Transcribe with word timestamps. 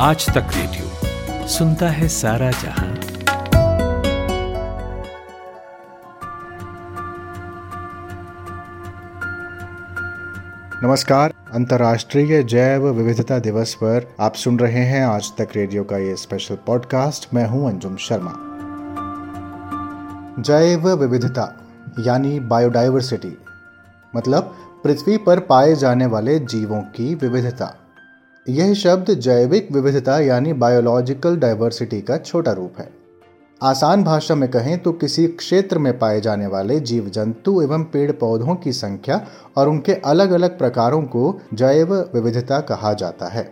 आज 0.00 0.26
तक 0.26 0.50
रेडियो 0.54 1.46
सुनता 1.48 1.88
है 1.88 2.08
सारा 2.08 2.50
जहाँ। 2.50 2.88
नमस्कार, 10.84 11.32
अंतर्राष्ट्रीय 11.54 12.42
जैव 12.42 12.88
विविधता 12.88 13.38
दिवस 13.38 13.74
पर 13.74 14.08
आप 14.20 14.34
सुन 14.34 14.58
रहे 14.58 14.84
हैं 14.84 15.04
आज 15.06 15.30
तक 15.38 15.48
रेडियो 15.56 15.84
का 15.84 15.98
ये 15.98 16.16
स्पेशल 16.16 16.58
पॉडकास्ट 16.66 17.34
मैं 17.34 17.46
हूँ 17.46 17.68
अंजुम 17.68 17.96
शर्मा। 17.96 18.32
जैव 20.42 20.88
विविधता, 20.94 21.54
यानी 21.98 22.40
बायोडाइवर्सिटी 22.40 23.36
मतलब 24.16 24.56
पृथ्वी 24.84 25.16
पर 25.16 25.40
पाए 25.40 25.74
जाने 25.74 26.06
वाले 26.06 26.38
जीवों 26.38 26.80
की 26.82 27.14
विविधता। 27.14 27.74
यह 28.48 28.72
शब्द 28.74 29.10
जैविक 29.10 29.72
विविधता 29.72 30.18
यानी 30.18 30.52
बायोलॉजिकल 30.52 31.36
डाइवर्सिटी 31.36 32.00
का 32.00 32.16
छोटा 32.16 32.52
रूप 32.52 32.74
है। 32.78 32.88
आसान 33.62 34.04
भाषा 34.04 34.34
में 34.34 34.50
कहें 34.50 34.78
तो 34.78 34.92
किसी 34.92 35.26
क्षेत्र 35.26 35.78
में 35.78 35.98
पाए 35.98 36.20
जाने 36.20 36.46
वाले 36.46 36.80
जीव 36.80 37.08
जंतु 37.08 37.60
एवं 37.62 37.84
पेड़ 37.84 38.12
पौधों 38.12 38.54
की 38.54 38.72
संख्या 38.72 39.20
और 39.56 39.68
उनके 39.68 39.94
अलग 39.94 40.30
अलग 40.30 40.58
प्रकारों 40.58 41.02
को 41.02 41.40
जैव 41.54 41.94
विविधता 42.14 42.60
कहा 42.60 42.92
जाता 42.92 43.26
है। 43.26 43.48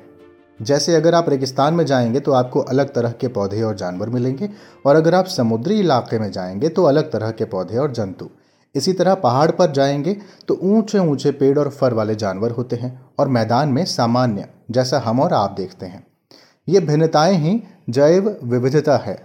जैसे 0.63 0.95
अगर 0.95 1.15
आप 1.15 1.29
रेगिस्तान 1.29 1.75
में 1.75 1.87
जाएँगे 1.87 2.21
तो 2.21 2.33
आपको 2.33 2.61
अलग 2.61 2.95
तरह 2.95 3.11
के 3.11 3.29
पौधे 3.29 3.63
और 3.63 3.75
जानवर 3.75 4.09
मिलेंगे 4.09 4.51
और 4.87 4.97
अगर 4.97 5.15
आप 5.15 5.27
समुद्री 5.27 5.81
इलाके 5.81 6.19
में 6.19 6.31
जाएँगे 6.33 6.69
तो 6.69 6.85
अलग 6.85 7.13
तरह 7.13 7.31
के 7.31 7.45
पौधे 7.45 7.79
और 7.79 7.93
जंतु। 7.93 8.31
इसी 8.75 8.93
तरह 8.93 9.15
पहाड़ 9.15 9.51
पर 9.51 9.73
जाएँगे 9.73 10.17
तो 10.49 10.59
ऊँचे 10.63 10.99
ऊँचे 10.99 11.31
पेड़ 11.31 11.59
और 11.59 11.71
फर 11.71 11.95
वाले 11.95 12.15
जानवर 12.15 12.51
होते 12.51 12.77
हैं 12.77 13.01
और 13.19 13.29
मैदान 13.29 13.69
में 13.69 13.85
सामान्य 13.85 14.49
जैसा 14.69 14.99
हम 14.99 15.21
और 15.21 15.33
आप 15.33 15.51
देखते 15.51 15.87
हैं। 15.87 16.07
ये 16.69 16.81
भिन्नताएँ 16.81 17.37
ही 17.37 17.61
जैव 17.91 18.37
विविधता 18.45 18.97
है। 18.97 19.17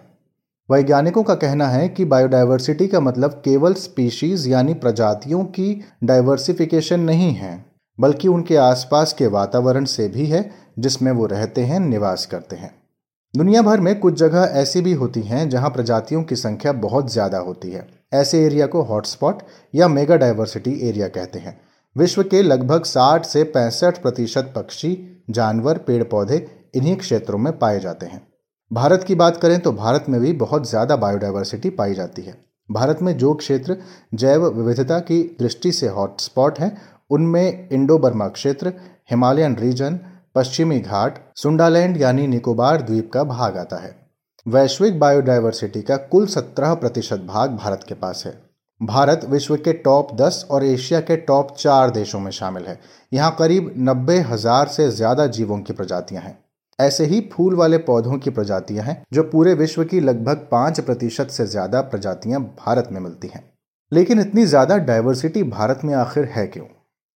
वैज्ञानिकों 0.69 1.23
का 1.23 1.35
कहना 1.35 1.67
है 1.67 1.87
कि 1.89 2.05
बायोडाइवर्सिटी 2.05 2.87
का 2.87 2.99
मतलब 2.99 3.41
केवल 3.45 3.73
स्पीशीज 3.73 4.47
यानी 4.47 4.73
प्रजातियों 4.73 5.43
की 5.45 5.73
डाइवर्सिफिकेशन 6.03 6.99
नहीं 6.99 7.31
है, 7.33 7.65
बल्कि 7.99 8.27
उनके 8.27 8.55
आसपास 8.55 9.13
के 9.13 9.27
वातावरण 9.27 9.85
से 9.85 10.07
भी 10.07 10.25
है, 10.25 10.49
जिसमें 10.79 11.11
वो 11.11 11.25
रहते 11.25 11.61
हैं, 11.61 11.79
निवास 11.79 12.25
करते 12.25 12.55
हैं। 12.55 12.73
दुनिया 13.33 13.61
भर 13.61 13.79
में 13.79 13.99
कुछ 13.99 14.13
जगह 14.13 14.51
ऐसी 14.53 14.81
भी 14.81 14.93
होती 14.93 15.21
हैं 15.21 15.47
जहाँ 15.49 15.69
प्रजातियों 15.69 16.23
की 16.23 16.35
संख्या 16.35 16.71
बहुत 16.71 17.11
ज़्यादा 17.11 17.37
होती 17.37 17.71
है। 17.71 17.87
ऐसे 18.13 18.43
एरिया 18.45 18.65
को 18.67 18.81
हॉटस्पॉट 18.81 19.41
या 19.75 19.87
मेगा 19.87 20.15
डाइवर्सिटी 20.15 20.79
एरिया 20.89 21.07
कहते 21.07 21.39
हैं। 21.39 21.59
विश्व 21.95 22.21
के 22.23 22.41
लगभग 22.41 22.83
60 22.83 23.25
से 23.25 23.43
पैंसठ 23.43 24.01
प्रतिशत 24.01 24.51
पक्षी, 24.55 25.23
जानवर 25.29 25.77
पेड़ 25.77 26.03
पौधे 26.03 26.45
इन्हीं 26.75 26.95
क्षेत्रों 26.95 27.37
में 27.37 27.57
पाए 27.59 27.79
जाते 27.79 28.05
हैं। 28.05 28.21
भारत 28.71 29.03
की 29.03 29.15
बात 29.15 29.37
करें 29.37 29.59
तो 29.59 29.71
भारत 29.71 30.05
में 30.09 30.19
भी 30.21 30.31
बहुत 30.33 30.69
ज़्यादा 30.69 30.95
बायोडाइवर्सिटी 30.95 31.69
पाई 31.69 31.93
जाती 31.93 32.21
है। 32.21 32.35
भारत 32.69 33.01
में 33.01 33.17
जो 33.17 33.33
क्षेत्र 33.33 33.77
जैव 34.13 34.47
विविधता 34.49 34.99
की 34.99 35.21
दृष्टि 35.39 35.71
से 35.71 35.87
हॉटस्पॉट 35.87 36.59
हैं, 36.59 36.77
उनमें 37.09 37.69
इंडो 37.69 37.97
बर्मा 37.97 38.27
क्षेत्र, 38.27 38.73
हिमालयन 39.09 39.55
रीजन 39.55 39.99
पश्चिमी 40.35 40.79
घाट, 40.79 41.17
सुंडालैंड 41.35 41.97
यानी 41.97 42.27
निकोबार 42.27 42.81
द्वीप 42.81 43.11
का 43.13 43.23
भाग 43.23 43.57
आता 43.57 43.77
है। 43.77 43.95
वैश्विक 44.45 44.99
बायोडाइवर्सिटी 44.99 45.81
का 45.81 45.97
कुल 45.97 46.25
सत्रह 46.27 46.73
प्रतिशत 46.73 47.25
भाग 47.25 47.57
भारत 47.57 47.85
के 47.87 47.95
पास 47.95 48.23
है। 48.25 48.33
भारत 48.81 49.25
विश्व 49.29 49.55
के 49.55 49.73
टॉप 49.73 50.13
दस 50.15 50.45
और 50.51 50.63
एशिया 50.65 50.99
के 50.99 51.15
टॉप 51.17 51.55
चार 51.57 51.91
देशों 51.91 52.19
में 52.19 52.31
शामिल 52.31 52.63
है। 52.63 52.79
यहाँ 53.11 53.35
करीब 53.39 53.73
नब्बे 53.79 54.17
हज़ार 54.19 54.67
से 54.67 54.89
ज़्यादा 54.91 55.27
जीवों 55.27 55.59
की 55.59 55.73
प्रजातियाँ 55.73 56.23
हैं। 56.23 56.37
ऐसे 56.79 57.05
ही 57.05 57.21
फूल 57.33 57.55
वाले 57.55 57.77
पौधों 57.79 58.17
की 58.17 58.29
प्रजातियाँ 58.29 58.85
हैं, 58.85 59.01
जो 59.13 59.23
पूरे 59.23 59.53
विश्व 59.53 59.83
की 59.83 59.99
लगभग 59.99 60.47
पाँच 60.51 60.79
प्रतिशत 60.79 61.27
से 61.27 61.45
ज़्यादा 61.45 61.81
प्रजातियाँ 61.81 62.41
भारत 62.59 62.89
में 62.91 62.99
मिलती 62.99 63.27
हैं। 63.27 63.43
लेकिन 63.91 64.19
इतनी 64.19 64.45
ज़्यादा 64.45 64.77
डाइवर्सिटी 64.77 65.43
भारत 65.43 65.81
में 65.83 65.93
आखिर 65.95 66.25
है 66.25 66.47
क्यों? 66.47 66.65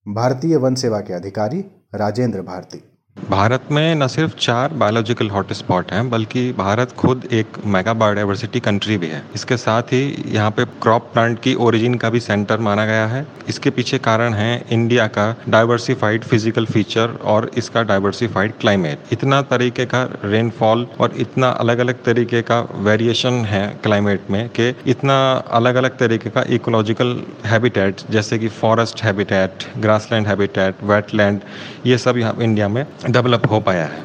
भारतीय 0.06 0.56
वन 0.56 0.76
सेवा 0.76 1.00
के 1.00 1.14
अधिकारी 1.14 1.66
राजेंद्र 1.96 2.42
भारती। 2.42 2.84
भारत 3.18 3.68
में 3.72 3.96
न 3.96 4.08
सिर्फ़ 4.08 4.34
चार 4.36 4.74
बायोलॉजिकल 4.74 5.30
हॉटस्पॉट 5.30 5.92
हैं, 5.92 6.10
बल्कि 6.10 6.52
भारत 6.58 6.92
खुद 6.98 7.24
एक 7.34 7.58
मेगा 7.66 7.94
बायोडाइवर्सिटी 7.94 8.60
कंट्री 8.60 8.98
भी 8.98 9.08
है। 9.08 9.22
इसके 9.36 9.58
साथ 9.58 9.94
ही 9.94 10.02
यहाँ 10.28 10.50
पे 10.52 10.66
क्रॉप 10.82 11.10
प्लांट 11.14 11.40
की 11.42 11.54
ओरिजिन 11.58 11.96
का 11.96 12.10
भी 12.10 12.20
सेंटर 12.20 12.60
माना 12.60 12.86
गया 12.86 13.06
है। 13.08 13.26
इसके 13.50 13.70
पीछे 13.70 13.98
कारण 14.00 14.34
है 14.34 14.66
इंडिया 14.72 15.08
का 15.08 15.26
डाइवर्सिफाइड 15.50 16.24
फ़िज़िकल 16.24 16.66
फीचर 16.66 17.16
और 17.26 17.50
इसका 17.58 17.84
डाइवर्सिफाइड 17.84 18.54
क्लाइमेट 18.60 19.14
इतना 19.14 19.42
तरीके 19.44 19.86
का 19.86 20.04
रेनफॉल 20.26 20.86
और 21.00 21.14
इतना 21.18 21.50
अलग 21.50 21.80
अलग 21.80 22.04
तरीके 22.04 22.42
का 22.42 22.60
वेरिएशन 22.82 23.44
है 23.46 23.68
क्लाइमेट 23.84 24.30
में 24.32 24.48
कि 24.50 24.70
इतना 24.88 25.18
अलग 25.54 25.76
अलग 25.76 25.98
तरीके 25.98 26.30
का 26.30 26.44
इकोलॉजिकल 26.50 27.16
हैबिटेट 27.46 28.02
जैसे 28.12 28.40
कि 28.40 28.48
forest 28.62 29.04
habitat 29.04 29.68
grassland 29.80 30.28
habitat 30.28 30.84
wetland 30.84 31.42
ये 31.86 31.98
सब 31.98 32.18
यहाँ 32.18 32.36
इंडिया 32.42 32.68
में 32.68 32.86
डेवलप 33.10 33.42
हो 33.52 33.60
पाया 33.60 33.86
है। 33.86 34.04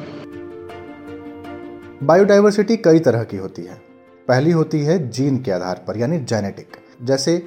बायोडाइवर्सिटी 2.03 2.77
कई 2.77 2.99
तरह 2.99 3.23
की 3.23 3.37
होती 3.37 3.61
है। 3.61 3.75
पहली 4.27 4.51
होती 4.51 4.79
है 4.79 5.09
जीन 5.09 5.37
के 5.37 5.51
आधार 5.51 5.83
पर, 5.87 5.97
यानी 5.97 6.19
जेनेटिक, 6.19 6.67
जैसे 7.03 7.43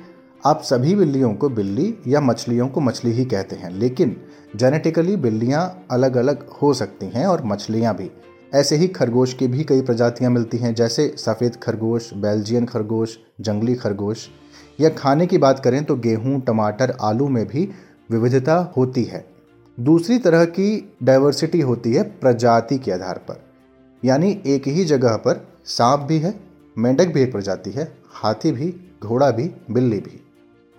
आप 0.46 0.62
सभी 0.62 0.94
बिल्लियों 0.94 1.34
को 1.34 1.48
बिल्ली 1.48 1.94
या 2.06 2.20
मछलियों 2.20 2.68
को 2.68 2.80
मछली 2.80 3.12
ही 3.12 3.24
कहते 3.24 3.56
हैं, 3.56 3.70
लेकिन 3.70 4.16
जेनेटिकली 4.56 5.16
बिल्लियाँ 5.16 5.86
अलग 5.90 6.16
अलग 6.16 6.48
हो 6.62 6.74
सकती 6.74 7.06
हैं 7.06 7.26
और 7.26 7.44
मछलियाँ 7.44 7.96
भी। 7.96 8.10
ऐसे 8.54 8.76
ही 8.76 8.88
खरगोश 8.88 9.34
की 9.34 9.46
भी 9.46 9.64
कई 9.64 9.80
प्रजातियाँ 9.80 10.30
मिलती 10.30 10.58
हैं, 10.58 10.74
जैसे 10.74 11.14
सफ़ेद 11.18 11.56
खरगोश, 11.56 12.14
बेल्जियन 12.14 12.66
खरगोश, 12.66 13.18
जंगली 13.40 13.74
खरगोश। 13.74 14.28
या 14.80 14.88
खाने 14.88 15.26
की 15.26 15.38
बात 15.38 15.58
करें 15.58 15.84
तो 15.84 15.96
गेहूँ, 15.96 16.40
टमाटर, 16.40 16.96
आलू 17.00 17.28
में 17.28 17.46
भी 17.46 17.68
विविधता 18.10 18.72
होती 18.76 19.04
है। 19.04 19.33
दूसरी 19.80 20.18
तरह 20.18 20.44
की 20.44 20.96
डाइवर्सिटी 21.02 21.60
होती 21.60 21.92
है 21.94 22.02
प्रजाति 22.02 22.78
के 22.78 22.92
आधार 22.92 23.18
पर। 23.18 23.44
यानी 24.04 24.42
एक 24.46 24.68
ही 24.68 24.84
जगह 24.84 25.16
पर 25.16 25.48
सांप 25.64 26.00
भी 26.00 26.18
है, 26.18 26.40
मेंढक 26.78 27.06
भी 27.06 27.22
एक 27.22 27.32
प्रजाति 27.32 27.70
है, 27.70 27.96
हाथी 28.06 28.52
भी, 28.52 28.74
घोड़ा 29.02 29.30
भी, 29.30 29.54
बिल्ली 29.70 29.98
भी। 29.98 30.20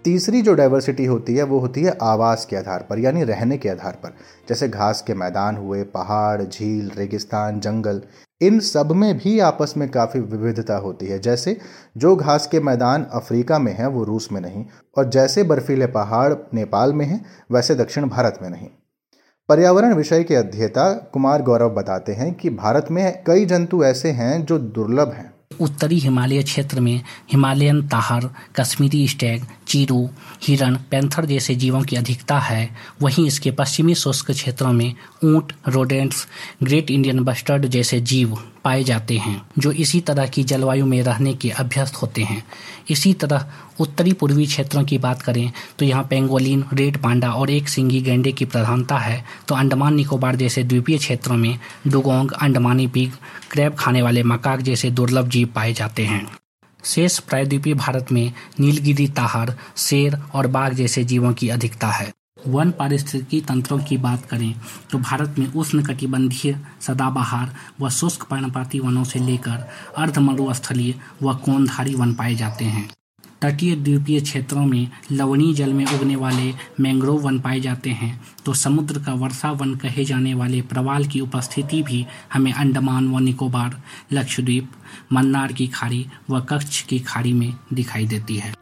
तीसरी 0.03 0.41
जो 0.41 0.53
डाइवर्सिटी 0.53 1.05
होती 1.05 1.35
है, 1.35 1.43
वो 1.43 1.59
होती 1.59 1.83
है 1.83 1.97
आवास 2.01 2.45
के 2.45 2.55
आधार 2.55 2.87
पर, 2.89 2.99
यानी 2.99 3.23
रहने 3.23 3.57
के 3.57 3.69
आधार 3.69 3.93
पर। 4.03 4.09
जैसे 4.49 4.67
घास 4.67 5.01
के 5.01 5.13
मैदान 5.13 5.57
हुए, 5.57 5.83
पहाड़, 5.83 6.43
झील, 6.43 6.91
रेगिस्तान, 6.97 7.59
जंगल, 7.59 8.01
इन 8.41 8.59
सब 8.59 8.91
में 8.91 9.17
भी 9.17 9.39
आपस 9.39 9.73
में 9.77 9.89
काफ़ी 9.89 10.19
विविधता 10.19 10.77
होती 10.77 11.05
है। 11.05 11.19
जैसे 11.19 11.57
जो 11.97 12.15
घास 12.15 12.47
के 12.47 12.59
मैदान 12.59 13.03
अफ्रीका 13.03 13.59
में 13.59 13.73
हैं, 13.73 13.87
वो 13.87 14.03
रूस 14.03 14.29
में 14.31 14.41
नहीं, 14.41 14.65
और 14.97 15.09
जैसे 15.09 15.43
बर्फीले 15.43 15.87
पहाड़ 15.87 16.33
नेपाल 16.53 16.93
में 16.93 17.05
हैं, 17.05 17.25
वैसे 17.51 17.75
दक्षिण 17.75 18.09
भारत 18.09 18.39
में 18.41 18.49
नहीं। 18.49 18.69
पर्यावरण 19.49 19.93
विषय 19.93 20.23
के 20.23 20.35
अध्येता 20.35 20.91
कुमार 21.13 21.41
गौरव 21.41 21.69
बताते 21.69 22.11
हैं 22.11 22.33
कि 22.33 22.49
भारत 22.49 22.87
में 22.91 23.23
कई 23.27 23.45
जंतु 23.45 23.83
ऐसे 23.83 24.11
हैं 24.11 24.45
जो 24.45 24.57
दुर्लभ 24.57 25.13
हैं। 25.13 25.33
उत्तरी 25.61 25.99
हिमालय 25.99 26.43
क्षेत्र 26.43 26.79
में 26.79 27.01
हिमालयन 27.31 27.87
ताहर, 27.87 28.29
कश्मीरी 28.55 29.07
स्टैग, 29.07 29.43
चीरू, 29.67 30.09
हिरण, 30.43 30.75
पैंथर 30.91 31.25
जैसे 31.25 31.55
जीवों 31.55 31.81
की 31.81 31.95
अधिकता 31.95 32.39
है। 32.39 32.69
वहीं 33.01 33.27
इसके 33.27 33.51
पश्चिमी 33.51 33.95
शुष्क 33.95 34.31
क्षेत्रों 34.31 34.73
में 34.73 34.93
ऊँट, 35.23 35.53
रोडेंट्स, 35.67 36.27
ग्रेट 36.63 36.91
इंडियन 36.91 37.19
बस्टर्ड 37.19 37.65
जैसे 37.65 37.99
जीव 38.01 38.37
पाए 38.63 38.83
जाते 38.83 39.17
हैं, 39.17 39.41
जो 39.59 39.71
इसी 39.71 39.99
तरह 39.99 40.27
की 40.27 40.43
जलवायु 40.43 40.85
में 40.85 41.01
रहने 41.03 41.33
के 41.33 41.49
अभ्यस्त 41.49 41.95
होते 41.95 42.21
हैं। 42.21 42.43
इसी 42.89 43.13
तरह 43.13 43.49
उत्तरी 43.79 44.13
पूर्वी 44.13 44.45
क्षेत्रों 44.45 44.83
की 44.83 44.97
बात 44.97 45.21
करें 45.21 45.51
तो 45.79 45.85
यहाँ 45.85 46.03
पेंगोलिन, 46.03 46.63
रेड 46.73 46.97
पांडा 46.97 47.31
और 47.31 47.49
एक 47.49 47.69
सिंगी 47.69 48.01
गेंडे 48.01 48.31
की 48.31 48.45
प्रधानता 48.45 48.97
है। 48.97 49.23
तो 49.47 49.55
अंडमान 49.55 49.95
निकोबार 49.95 50.35
जैसे 50.35 50.63
द्वीपीय 50.63 50.97
क्षेत्रों 50.97 51.37
में 51.37 51.57
डुगोंग, 51.87 52.31
अंडमानी 52.31 52.87
पिग, 52.87 53.11
क्रैब 53.51 53.75
खाने 53.75 54.01
वाले 54.01 54.23
मकाक 54.25 54.61
जैसे 54.61 54.91
दुर्लभ 54.91 55.29
जीव 55.29 55.49
पाए 55.55 55.73
जाते 55.73 56.05
हैं। 56.05 56.25
शेष 56.83 57.17
प्रायद्वीपीय 57.19 57.73
भारत 57.75 58.11
में 58.11 58.31
नीलगिरी, 58.59 59.07
ताहर, 59.09 59.53
शेर 59.77 60.17
और 60.33 60.47
बाघ 60.47 60.73
जैसे 60.73 61.03
जीवों 61.03 61.33
की 61.33 61.49
अधिकता 61.49 61.87
है। 61.89 62.11
वन 62.47 62.71
पारिस्थितिकी 62.71 63.39
तंत्रों 63.41 63.77
की 63.79 63.97
बात 63.97 64.25
करें 64.25 64.53
तो 64.91 64.97
भारत 64.99 65.35
में 65.39 65.53
उष्ण 65.53 65.81
कटिबंधीय 65.83 66.55
सदाबहार 66.81 67.55
व 67.81 67.89
शुष्क 67.91 68.23
पर्णपाती 68.23 68.79
वनों 68.79 69.03
से 69.03 69.19
लेकर 69.19 69.65
अर्धमरुस्थलीय 69.97 70.93
व 71.23 71.33
कोनधारी 71.35 71.95
वन 71.95 72.13
पाए 72.13 72.35
जाते 72.35 72.65
हैं। 72.65 72.89
तटीय 73.45 73.75
द्वीपीय 73.75 74.19
क्षेत्रों 74.21 74.65
में 74.65 74.87
लवणीय 75.11 75.53
जल 75.53 75.73
में 75.73 75.85
उगने 75.85 76.15
वाले 76.15 76.53
मैंग्रोव 76.79 77.19
वन 77.21 77.39
पाए 77.39 77.59
जाते 77.59 77.89
हैं 77.89 78.09
तो 78.45 78.53
समुद्र 78.53 78.99
का 78.99 79.13
वर्षा 79.13 79.51
वन 79.51 79.75
कहे 79.75 80.05
जाने 80.05 80.33
वाले 80.33 80.61
प्रवाल 80.61 81.05
की 81.05 81.19
उपस्थिति 81.19 81.83
भी 81.83 82.05
हमें 82.33 82.51
अंडमान 82.53 83.13
व 83.15 83.19
निकोबार, 83.19 83.81
लक्षद्वीप, 84.13 84.71
मन्नार 85.13 85.53
की 85.53 85.67
खाड़ी 85.67 86.05
व 86.29 86.39
कच्छ 86.39 86.81
की 86.81 86.99
खाड़ी 86.99 87.33
में 87.33 87.53
दिखाई 87.73 88.07
देती 88.07 88.37
है। 88.37 88.53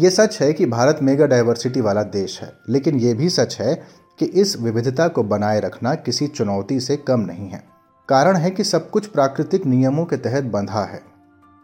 ये 0.00 0.10
सच 0.10 0.42
है 0.42 0.52
कि 0.52 0.66
भारत 0.66 0.98
मेगा 1.02 1.26
डाइवर्सिटी 1.26 1.80
वाला 1.80 2.02
देश 2.02 2.40
है, 2.42 2.52
लेकिन 2.68 3.00
ये 3.00 3.14
भी 3.14 3.28
सच 3.30 3.56
है 3.60 3.74
कि 4.18 4.24
इस 4.24 4.60
विविधता 4.60 5.08
को 5.08 5.22
बनाए 5.22 5.60
रखना 5.60 5.94
किसी 5.94 6.26
चुनौती 6.26 6.80
से 6.80 6.96
कम 6.96 7.20
नहीं 7.20 7.48
है। 7.48 7.64
कारण 8.08 8.36
है 8.36 8.50
कि 8.50 8.64
सब 8.64 8.90
कुछ 8.90 9.06
प्राकृतिक 9.06 9.66
नियमों 9.66 10.04
के 10.04 10.16
तहत 10.16 10.44
बंधा 10.44 10.84
है। 10.84 11.02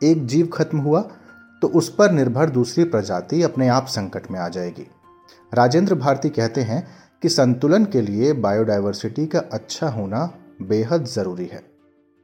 एक 0.03 0.27
जीव 0.27 0.47
खत्म 0.47 0.79
हुआ 0.79 1.09
तो 1.63 1.69
उस 1.69 1.95
पर 1.95 2.11
निर्भर 2.11 2.51
दूसरी 2.51 2.85
प्रजाति 2.85 3.43
अपने 3.43 3.69
आप 3.69 3.87
संकट 3.87 4.31
में 4.31 4.41
आ 4.41 4.49
जाएगी। 4.49 4.87
राजेंद्र 5.55 5.95
भारती 5.95 6.29
कहते 6.29 6.61
हैं 6.61 6.87
कि 7.23 7.29
संतुलन 7.29 7.85
के 7.85 8.01
लिए 8.01 8.33
बायोडायवर्सिटी 8.33 9.27
का 9.27 9.39
अच्छा 9.53 9.89
होना 9.89 10.35
बेहद 10.63 11.05
ज़रूरी 11.05 11.47
है। 11.47 11.71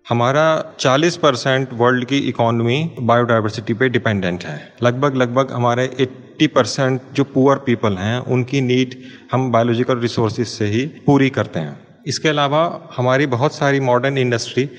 हमारा 0.09 0.75
40 0.81 1.17
परसेंट 1.17 1.69
वर्ल्ड 1.73 2.05
की 2.05 2.19
इकोनॉमी 2.19 2.95
बायोडाइवर्सिटी 3.01 3.75
पे 3.75 3.89
डिपेंडेंट 3.89 4.45
है। 4.45 4.75
लगभग 4.83 5.15
लगभग 5.15 5.53
हमारे 5.53 5.97
80 6.01 6.47
परसेंट 6.47 7.01
जो 7.13 7.25
पुअर 7.25 7.57
पीपल 7.57 7.97
हैं, 7.97 8.19
उनकी 8.19 8.61
नीड 8.61 8.95
हम 9.33 9.53
बायोलॉजिकल 9.53 9.99
रिसोर्सेज 9.99 10.47
से 10.47 10.67
ही 10.67 10.87
पूरी 10.87 11.31
करते 11.31 11.61
हैं। 11.61 11.87
इसके 12.07 12.29
अलावा 12.29 12.89
हमारी 12.97 13.27
बहुत 13.27 13.55
सारी 13.55 13.81
मॉडर्न 13.81 14.19
इंडस्ट्री 14.19 14.71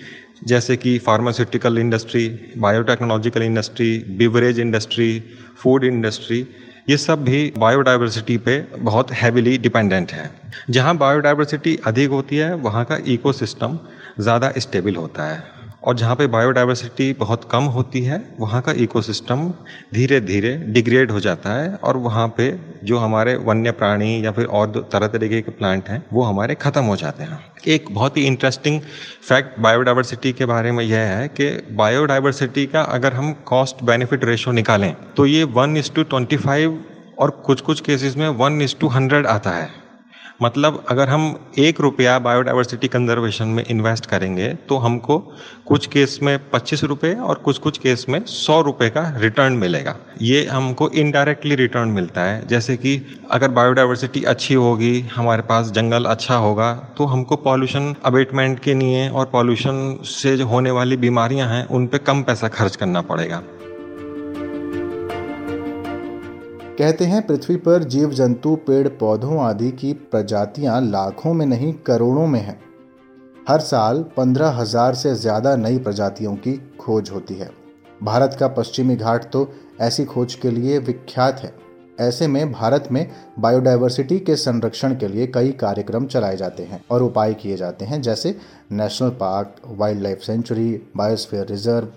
जैसे 0.45 0.77
कि 0.77 0.97
pharmaceutical 0.99 1.77
industry 1.77 2.53
biotechnological 2.57 3.41
industry 3.41 3.97
beverage 4.17 4.59
industry 4.59 5.23
food 5.57 5.83
industry 5.83 6.47
ये 6.89 6.97
सब 6.97 7.23
भी 7.23 7.53
बायोडाइवर्सिटी 7.57 8.37
पे 8.37 8.59
बहुत 8.77 9.11
हैविली 9.11 9.57
डिपेंडेंट 9.57 10.11
है। 10.11 10.29
जहाँ 10.69 10.97
बायोडाइवर्सिटी 10.97 11.75
अधिक 11.85 12.09
होती 12.09 12.37
है, 12.37 12.53
वहाँ 12.55 12.85
का 12.85 12.97
इकोसिस्टम 13.07 13.79
ज़्यादा 14.19 14.53
स्टेबल 14.57 14.95
होता 14.95 15.23
है। 15.23 15.56
और 15.81 15.95
जहाँ 15.95 16.15
पे 16.15 16.25
बायोडाइवर्सिटी 16.27 17.11
बहुत 17.13 17.47
कम 17.51 17.63
होती 17.73 18.01
है, 18.01 18.17
वहाँ 18.39 18.61
का 18.61 18.71
इकोसिस्टम 18.77 19.47
धीरे 19.93 20.19
धीरे 20.21 20.55
डिग्रेड 20.67 21.11
हो 21.11 21.19
जाता 21.19 21.53
है 21.53 21.73
और 21.77 21.97
वहाँ 21.97 22.27
पे 22.37 22.49
जो 22.83 22.97
हमारे 22.97 23.35
वन्य 23.45 23.71
प्राणी 23.73 24.25
या 24.25 24.31
फिर 24.31 24.45
और 24.47 24.89
तरह 24.93 25.07
तरीके 25.07 25.41
के 25.41 25.51
प्लांट 25.51 25.89
हैं, 25.89 26.03
वो 26.13 26.23
हमारे 26.23 26.55
ख़त्म 26.55 26.83
हो 26.83 26.95
जाते 26.95 27.23
हैं। 27.23 27.39
एक 27.67 27.85
बहुत 27.91 28.17
ही 28.17 28.25
इंटरेस्टिंग 28.25 28.81
फैक्ट 29.27 29.59
बायोडाइवर्सिटी 29.59 30.33
के 30.33 30.45
बारे 30.45 30.71
में 30.71 30.83
यह 30.83 30.99
है 30.99 31.27
कि 31.29 31.49
बायोडाइवर्सिटी 31.75 32.65
का 32.65 32.81
अगर 32.81 33.13
हम 33.13 33.33
कॉस्ट 33.45 33.83
बेनिफिट 33.83 34.25
रेशो 34.25 34.51
निकालें 34.51 34.93
तो 35.17 35.25
ये 35.25 35.43
one 35.55 35.77
is 35.77 35.91
to 35.91 36.03
twenty 36.05 36.37
five 36.37 36.83
और 37.19 37.29
कुछ 37.45 37.61
कुछ 37.61 37.81
केसेस 37.81 38.17
में 38.17 38.27
वन 38.29 38.61
इज़ 38.61 38.75
टू 38.79 38.87
हंड्रेड 38.87 39.27
आता 39.27 39.51
है। 39.51 39.69
मतलब 40.39 40.83
अगर 40.89 41.09
हम 41.09 41.23
एक 41.59 41.79
रुपया 41.81 42.17
बायोडाइवर्सिटी 42.19 42.87
कंजर्वेशन 42.87 43.47
में 43.47 43.63
इन्वेस्ट 43.65 44.05
करेंगे 44.05 44.47
तो 44.69 44.77
हमको 44.77 45.17
कुछ 45.67 45.87
केस 45.87 46.19
में 46.23 46.37
पच्चीस 46.49 46.83
रुपये 46.83 47.13
और 47.13 47.35
कुछ 47.35 47.57
कुछ 47.57 47.77
केस 47.77 48.05
में 48.09 48.19
सौ 48.25 48.59
रुपये 48.61 48.89
का 48.89 49.03
रिटर्न 49.17 49.53
मिलेगा। 49.53 49.95
ये 50.21 50.45
हमको 50.45 50.89
इनडायरेक्टली 50.89 51.55
रिटर्न 51.55 51.89
मिलता 51.89 52.21
है। 52.21 52.47
जैसे 52.47 52.77
कि 52.77 52.95
अगर 53.31 53.51
बायोडाइवर्सिटी 53.51 54.23
अच्छी 54.23 54.53
होगी, 54.53 54.99
हमारे 55.15 55.41
पास 55.41 55.71
जंगल 55.71 56.05
अच्छा 56.05 56.35
होगा 56.35 56.73
तो 56.97 57.05
हमको 57.05 57.35
पॉल्यूशन 57.35 57.93
अबेटमेंट 58.05 58.59
के 58.59 58.73
लिए 58.73 59.09
और 59.09 59.25
पॉल्यूशन 59.25 59.99
से 60.05 60.37
जो 60.37 60.47
होने 60.47 60.71
वाली 60.71 60.97
बीमारियाँ 60.97 61.49
हैं, 61.49 61.65
उन 61.67 61.87
पर 61.87 61.97
कम 61.97 62.23
पैसा 62.23 62.47
खर्च 62.49 62.75
करना 62.75 63.01
पड़ेगा। 63.03 63.41
कहते 66.77 67.05
हैं, 67.05 67.25
पृथ्वी 67.27 67.55
पर 67.57 67.83
जीव 67.83 68.11
जंतु 68.11 68.55
पेड़, 68.67 68.87
पौधों 68.89 69.39
आदि 69.41 69.69
की 69.71 69.93
प्रजातियाँ 70.11 70.81
लाखों 70.81 71.33
में 71.33 71.45
नहीं, 71.45 71.73
करोड़ों 71.87 72.25
में 72.27 72.39
हैं। 72.39 72.59
हर 73.47 73.59
साल 73.61 74.03
पंद्रह 74.17 74.49
हज़ार 74.51 74.95
से 74.95 75.13
ज़्यादा 75.15 75.55
नई 75.55 75.77
प्रजातियों 75.79 76.35
की 76.35 76.55
खोज 76.79 77.09
होती 77.09 77.35
है। 77.35 77.49
भारत 78.03 78.37
का 78.39 78.47
पश्चिमी 78.49 78.95
घाट 78.95 79.31
तो 79.31 79.47
ऐसी 79.81 80.05
खोज 80.05 80.33
के 80.35 80.51
लिए 80.51 80.77
विख्यात 80.79 81.39
है। 81.39 81.53
ऐसे 81.99 82.27
में 82.27 82.51
भारत 82.51 82.87
में 82.91 83.05
बायोडाइवर्सिटी 83.39 84.19
के 84.19 84.35
संरक्षण 84.37 84.95
के 84.95 85.07
लिए 85.07 85.27
कई 85.27 85.51
कार्यक्रम 85.59 86.05
चलाए 86.05 86.37
जाते 86.37 86.63
हैं 86.63 86.83
और 86.91 87.03
उपाय 87.03 87.33
किए 87.33 87.55
जाते 87.57 87.85
हैं, 87.85 88.01
जैसे 88.01 88.35
national 88.71 89.09
park 89.11 89.55
wildlife 90.01 90.21
sanctuary, 90.21 90.81
biosphere 90.97 91.47
reserve 91.47 91.87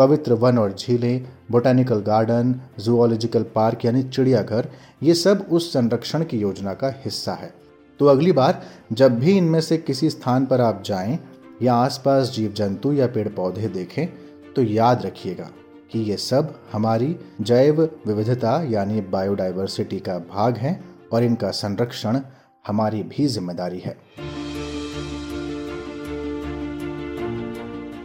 पवित्र 0.00 0.32
वन 0.34 0.58
और 0.58 0.72
झीलें 0.72 1.26
बोटानिकल 1.50 1.98
गार्डन 2.00 2.54
जूलॉजिकल 2.80 3.42
पार्क 3.54 3.84
यानी 3.84 4.02
चिड़ियाघर, 4.02 4.68
ये 5.02 5.14
सब 5.14 5.46
उस 5.50 5.72
संरक्षण 5.72 6.24
की 6.24 6.38
योजना 6.38 6.74
का 6.74 6.88
हिस्सा 7.04 7.32
है। 7.32 7.52
तो 8.00 8.06
अगली 8.06 8.32
बार 8.32 8.62
जब 8.92 9.18
भी 9.18 9.36
इनमें 9.38 9.60
से 9.60 9.76
किसी 9.78 10.10
स्थान 10.10 10.46
पर 10.46 10.60
आप 10.60 10.82
जाएँ 10.86 11.18
या 11.62 11.74
आसपास 11.74 12.30
जीव 12.30 12.52
जंतु 12.52 12.92
या 12.92 13.06
पेड़ 13.06 13.28
पौधे 13.28 13.68
देखें 13.68 14.06
तो 14.56 14.62
याद 14.62 15.06
रखिएगा 15.06 15.50
कि 15.92 15.98
ये 16.00 16.16
सब 16.16 16.54
हमारी 16.72 17.16
जैव 17.40 17.82
विविधता 18.06 18.60
यानी 18.70 19.00
बायोडाइवर्सिटी 19.10 19.98
का 19.98 20.18
भाग 20.30 20.56
हैं 20.56 20.78
और 21.12 21.24
इनका 21.24 21.50
संरक्षण 21.56 22.20
हमारी 22.66 23.02
भी 23.02 23.26
ज़िम्मेदारी 23.26 23.78
है। 23.78 23.96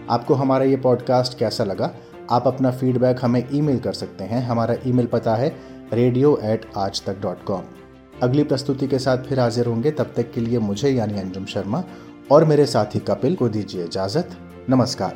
आपको 0.10 0.34
हमारा 0.34 0.66
ये 0.66 0.76
पॉडकास्ट 0.76 1.38
कैसा 1.38 1.64
लगा? 1.64 1.92
आप 2.32 2.48
अपना 2.48 2.72
फीडबैक 2.72 3.18
हमें 3.22 3.50
ईमेल 3.54 3.80
कर 3.80 3.94
सकते 3.94 4.24
हैं। 4.24 4.46
हमारा 4.48 4.76
ईमेल 4.88 5.06
पता 5.06 5.36
है 5.36 5.56
रेडियो 5.94 6.40
एट 6.44 6.66
आज 6.78 7.04
तक 7.04 7.22
डॉट 7.22 7.44
कॉम 7.44 7.62
अगली 8.24 8.44
प्रस्तुति 8.44 8.88
के 8.88 9.00
साथ 9.00 9.18
फिर 9.18 9.40
हाजिर 9.40 9.66
होंगे। 9.66 9.92
तब 9.92 10.14
तक 10.16 10.32
के 10.32 10.42
लिए 10.42 10.60
मुझे 10.60 10.90
यानी 10.90 11.20
अंजुम 11.20 11.46
शर्मा 11.46 11.84
और 12.32 12.46
मेरे 12.46 12.66
साथी 12.66 13.00
कपिल 13.00 13.36
को 13.36 13.50
दीजिए 13.50 13.84
इजाज़त। 13.84 14.30
नमस्कार। 14.70 15.16